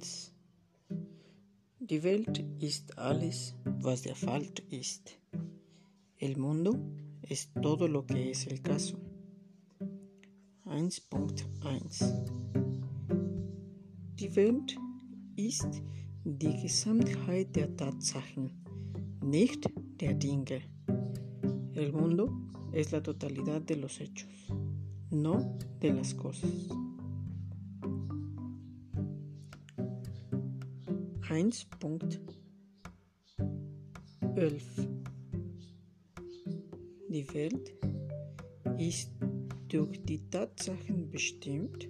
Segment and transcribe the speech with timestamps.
[0.00, 0.32] 1
[1.78, 5.18] Die Welt ist alles, was der Fall ist.
[6.16, 6.74] El mundo
[7.22, 8.96] es todo lo que es el caso.
[10.64, 12.14] 1.1
[14.18, 14.78] Die Welt
[15.36, 15.82] ist
[16.24, 18.52] die Gesamtheit der Tatsachen,
[19.22, 19.68] nicht
[20.00, 20.62] der Dinge.
[21.74, 22.32] El mundo
[22.72, 24.48] es la totalidad de los hechos,
[25.10, 26.70] no de las cosas.
[31.30, 32.18] 1.11
[37.08, 37.72] Die Welt
[38.78, 39.12] ist
[39.68, 41.88] durch die Tatsachen bestimmt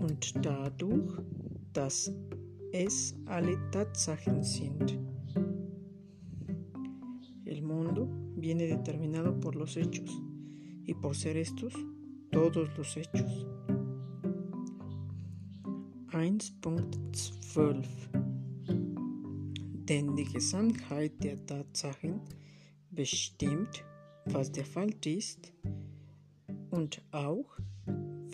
[0.00, 1.12] und dadurch,
[1.74, 2.10] dass
[2.72, 4.98] es alle Tatsachen sind.
[7.44, 10.10] El mundo viene determinado por los hechos
[10.86, 11.74] y por ser estos
[12.30, 13.49] todos los hechos.
[16.12, 17.84] 1.12
[19.88, 22.20] Denn die Gesamtheit der Tatsachen
[22.90, 23.84] bestimmt,
[24.24, 25.52] was der Fall ist
[26.70, 27.56] und auch,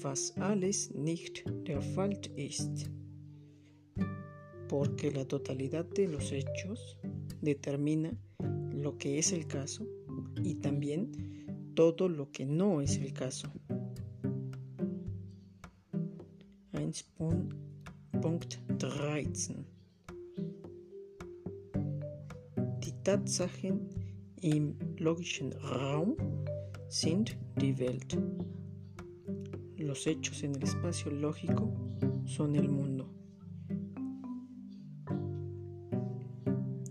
[0.00, 2.91] was alles nicht der Fall ist.
[4.69, 6.97] Porque la totalidad de los hechos
[7.42, 8.10] determina
[8.72, 9.86] lo que es el caso
[10.42, 11.12] y también
[11.74, 13.52] todo lo que no es el caso.
[18.17, 19.64] 1.13
[22.83, 23.91] Die Tatsachen
[24.41, 26.17] im logischen Raum
[26.89, 28.17] sind die Welt.
[29.77, 31.70] Los hechos en el espacio lógico
[32.25, 33.06] son el mundo.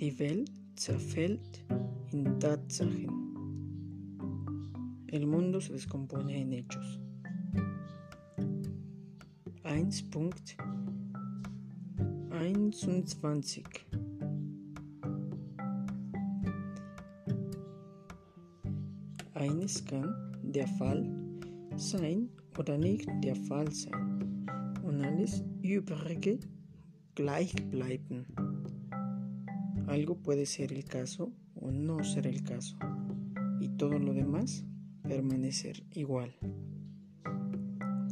[0.01, 1.65] Die Welt zerfällt
[2.11, 3.26] in Tatsachen.
[5.09, 7.01] El mundo se descompone en hechos.
[9.63, 10.57] 1.21
[19.35, 20.13] Eines kann
[20.43, 21.09] der Fall
[21.77, 22.29] sein
[22.59, 24.47] oder nicht der Fall sein
[24.83, 26.41] und alles Übrige
[27.15, 28.27] gleich bleiben.
[29.87, 32.77] Algo puede ser el caso o no ser el caso
[33.61, 34.65] y todo lo demás
[35.07, 36.33] permanecer igual.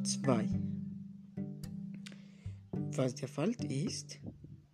[0.02, 0.48] 2.
[2.96, 4.20] Was der Fall ist,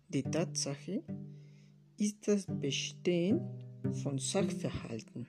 [0.09, 1.03] die Tatsache
[1.97, 3.41] ist das Bestehen
[4.03, 5.27] von Sachverhalten.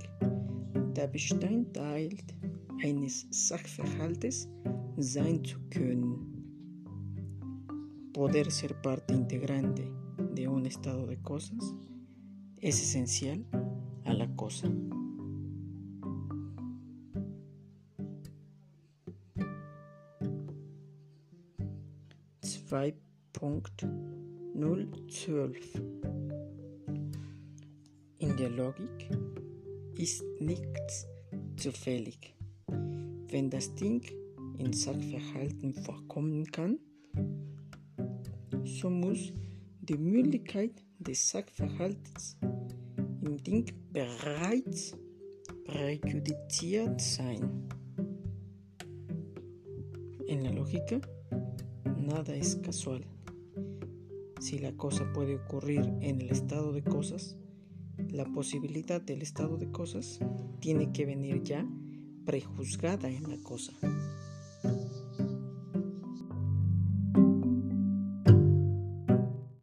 [0.94, 2.10] der Bestandteil
[2.84, 4.50] eines Sachverhaltes
[4.98, 6.18] sein zu können.
[8.12, 9.90] Poder ser parte integrante
[10.34, 11.74] de un estado de cosas
[12.60, 13.42] es esencial
[14.04, 14.70] a la cosa.
[22.42, 22.94] Zwei
[23.32, 23.86] Punkt
[24.54, 25.80] null zwölf
[28.38, 29.10] der Logik
[29.96, 31.08] ist nichts
[31.56, 32.36] zufällig.
[33.30, 34.00] Wenn das Ding
[34.58, 36.78] in Sachverhalten vorkommen kann,
[38.64, 39.32] so muss
[39.80, 42.36] die Möglichkeit des Sachverhalts
[43.22, 44.96] im Ding bereits
[45.64, 47.68] präjudiziert sein.
[50.28, 51.00] En la lógica,
[51.96, 53.04] nada es casual.
[54.40, 57.37] Si la cosa puede ocurrir en el estado de cosas,
[58.10, 60.20] la posibilidad del estado de cosas
[60.60, 61.66] tiene que venir ya
[62.24, 63.72] prejuzgada en la cosa.